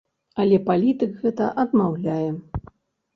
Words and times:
Але 0.43 0.57
палітык 0.69 1.11
гэта 1.25 1.49
адмаўляе. 1.65 2.31